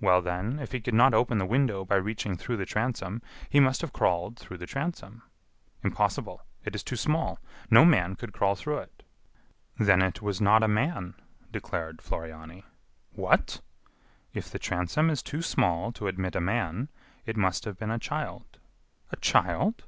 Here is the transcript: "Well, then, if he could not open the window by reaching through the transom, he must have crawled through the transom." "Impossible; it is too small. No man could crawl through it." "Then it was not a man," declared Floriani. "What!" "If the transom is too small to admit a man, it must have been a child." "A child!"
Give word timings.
"Well, 0.00 0.22
then, 0.22 0.60
if 0.60 0.70
he 0.70 0.80
could 0.80 0.94
not 0.94 1.12
open 1.14 1.38
the 1.38 1.44
window 1.44 1.84
by 1.84 1.96
reaching 1.96 2.36
through 2.36 2.58
the 2.58 2.64
transom, 2.64 3.22
he 3.50 3.58
must 3.58 3.80
have 3.80 3.92
crawled 3.92 4.38
through 4.38 4.58
the 4.58 4.66
transom." 4.68 5.24
"Impossible; 5.82 6.42
it 6.64 6.76
is 6.76 6.84
too 6.84 6.94
small. 6.94 7.40
No 7.68 7.84
man 7.84 8.14
could 8.14 8.32
crawl 8.32 8.54
through 8.54 8.78
it." 8.78 9.02
"Then 9.76 10.00
it 10.00 10.22
was 10.22 10.40
not 10.40 10.62
a 10.62 10.68
man," 10.68 11.14
declared 11.50 12.00
Floriani. 12.02 12.66
"What!" 13.10 13.60
"If 14.32 14.48
the 14.48 14.60
transom 14.60 15.10
is 15.10 15.24
too 15.24 15.42
small 15.42 15.90
to 15.90 16.06
admit 16.06 16.36
a 16.36 16.40
man, 16.40 16.88
it 17.26 17.36
must 17.36 17.64
have 17.64 17.76
been 17.80 17.90
a 17.90 17.98
child." 17.98 18.60
"A 19.10 19.16
child!" 19.16 19.82